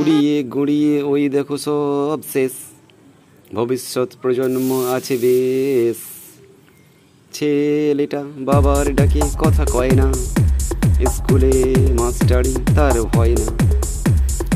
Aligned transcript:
উড়িয়ে 0.00 0.42
গুড়িয়ে, 0.42 1.02
ওই 1.02 1.28
দেখো 1.28 1.56
সব 1.58 2.20
শেষ। 2.32 2.52
ভবিষ্যৎ 3.54 4.08
প্রজন্ম 4.22 4.84
আছে 4.94 5.16
বেশ। 5.16 5.96
ছেলেটা 7.32 8.24
বাবার 8.38 8.94
ডাকে 8.94 9.20
কথা 9.38 9.66
কয় 9.72 9.90
না। 9.90 10.12
স্কুলে 11.06 11.74
মাস্টারি 11.98 12.54
তার 12.76 13.02
ভয় 13.02 13.30
না। 13.30 13.46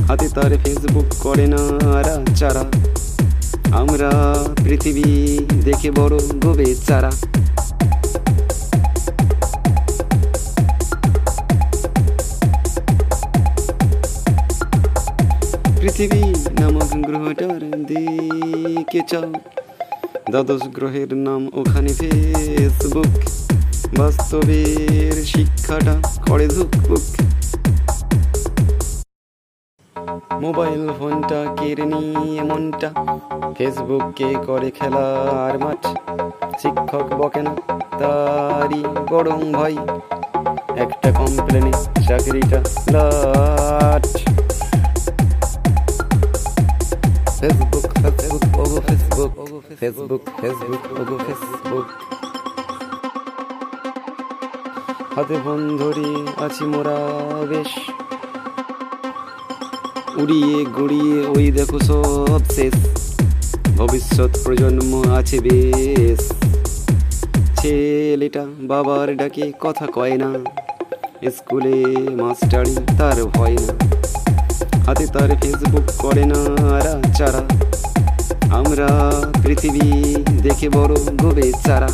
হাতে 0.07 0.29
তার 0.29 0.51
ফেসবুক 0.65 1.05
করে 1.21 1.47
না 1.47 1.63
আরা 1.99 2.25
চারা 2.37 2.65
আমরা 3.73 4.11
পৃথিবী 4.65 5.39
দেখে 5.65 5.91
বড় 5.91 6.19
গোবে 6.41 6.75
চারা 6.75 7.11
পৃথিবী 16.01 16.25
নামক 16.61 16.91
গ্রহটার 17.07 17.63
দিকে 17.89 19.01
চাও। 19.11 19.33
দ্বাদশ 20.31 20.63
গ্রহের 20.77 21.11
নাম 21.27 21.43
ওখানে 21.55 21.91
ফেসবুক 21.99 23.13
বাস্তবের 23.99 25.15
শিক্ষাটা 25.25 25.95
করে 26.29 26.47
ধুকপুক। 26.47 27.05
মোবাইল 30.41 30.83
ফোনটা 30.99 31.41
কেড়ে 31.59 31.85
নিয়ে 31.85 32.43
মনটা 32.43 32.91
ফেসবুককে 33.59 34.29
করে 34.47 34.71
খেলার 34.71 35.55
মাঠ। 35.59 35.83
শিক্ষক 36.63 37.07
বকে 37.19 37.43
না, 37.43 37.55
তারই 37.99 38.83
বরং 39.11 39.39
ভয়। 39.53 39.77
একটা 40.85 41.09
কমপ্লেনে 41.19 41.73
চাকরিটা 42.09 42.61
লাট। 42.91 44.07
ফেসবুক 47.41 47.87
ফেসবুক 48.03 48.43
ওগো 48.59 48.81
ফেসবুক 48.87 49.33
ফেসবুক 49.81 50.23
ফেসবুক 50.41 50.83
ওগো 51.01 51.17
ফেসবুক 51.27 51.87
হাতে 55.15 55.37
ফোন 55.45 55.77
ধরে 55.77 56.09
আছি 56.45 56.65
মোরা 56.65 56.99
বেশ। 57.49 57.73
উড়িয়ে 60.17 60.65
গুড়িয়ে 60.65 61.27
ওই 61.27 61.51
দেখো 61.51 61.79
সব 61.79 62.43
শেষ। 62.51 62.75
ভবিষ্যৎ 63.77 64.39
প্রজন্ম 64.45 64.93
আছে 65.11 65.41
বেশ। 65.41 66.33
ছেলেটা 67.59 68.47
বাবার 68.61 69.17
ডাকে 69.17 69.53
কথা 69.61 69.87
কয় 69.87 70.17
না। 70.17 70.31
স্কুলে 71.31 71.79
মাস্টারি 72.23 72.77
তার 72.99 73.25
ভয় 73.25 73.57
না। 73.67 74.00
তার 75.13 75.29
ফেসবুক 75.43 75.83
করে 75.99 76.25
না 76.25 76.41
চারা 77.15 77.43
আমরা 78.55 79.13
পৃথিবী 79.43 80.15
দেখে 80.43 80.69
বড় 80.69 80.95
গোবে 81.19 81.53
চারা। 81.67 81.89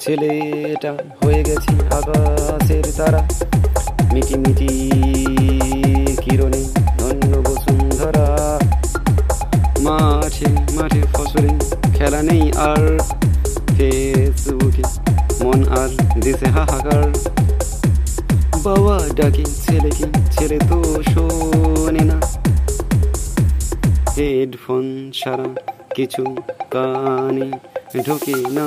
ছেলেটা 0.00 0.92
হয়ে 1.24 1.44
গেছে 1.44 1.72
আকাশের 1.94 2.84
তারা। 2.96 3.28
মিটি 4.12 4.34
মিটি 4.38 4.68
কিরণে 6.22 6.64
ধন্য 6.98 7.36
বসুন্ধরা। 7.36 8.58
মাঠে 9.78 10.46
মাঠে 10.50 11.02
ফসলে 11.14 11.48
খেলা 11.94 12.22
নেই 12.22 12.52
আর। 12.52 12.98
ফেসবুকে 13.76 14.82
মন 15.44 15.68
আর 15.68 16.05
দেশে 16.26 16.48
হাহাকার। 16.56 17.08
বাবা 18.64 18.96
ডাকি 19.14 19.44
ছেলে 19.44 19.90
কি? 19.90 20.04
ছেলে 20.30 20.58
তো 20.68 20.78
শোনে 21.12 22.02
না। 22.10 22.18
হেডফোন 24.16 24.86
সারা 25.14 25.48
কিছু 25.94 26.22
কানে 26.70 27.48
ঢোকে 28.06 28.36
না। 28.56 28.66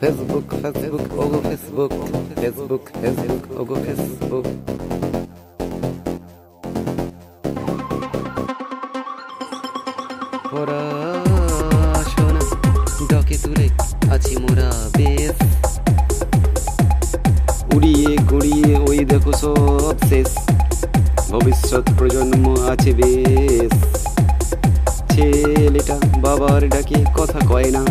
ফেসবুক 0.00 0.46
ফেসবুক 0.62 1.04
ওগো 1.22 1.38
ফেসবুক 1.48 1.92
ফেসবুক 2.40 2.84
ফেসবুক 3.00 3.42
ওগো 3.60 3.76
ফেসবুক 3.84 4.46
পড়াশোনা 10.50 12.42
ডকে 13.10 13.36
তুলে 13.42 13.66
আছি 14.14 14.34
মোরা 14.42 14.70
বেশ। 14.96 15.36
উড়িয়ে 17.74 18.12
গুড়িয়ে 18.30 18.70
ওই 18.88 18.98
দেখো 19.10 19.32
সব 19.42 19.96
শেষ। 20.08 20.30
ভবিষ্যৎ 21.30 21.84
প্রজন্ম 21.98 22.44
আছে 22.72 22.90
বেশ। 22.92 23.72
ছেলেটা 25.10 25.96
বাবার 26.22 26.62
ডাকে 26.68 26.98
কথা 27.18 27.38
কয় 27.48 27.70
না। 27.70 27.82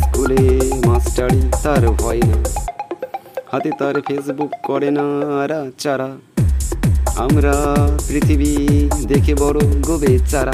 স্কুলে 0.00 0.60
মাস্টারি 0.86 1.40
তার 1.62 1.88
ভয় 1.88 2.20
না। 2.26 2.38
হাতে 3.52 3.70
তার 3.78 3.94
ফেসবুক 4.00 4.52
করে 4.62 4.90
না 4.90 5.02
আরা 5.44 5.64
চারা। 5.78 6.10
আমরা 7.16 7.52
পৃথিবী 8.08 8.56
দেখে 9.06 9.34
বড় 9.34 9.60
গোবে 9.82 10.18
চারা 10.18 10.52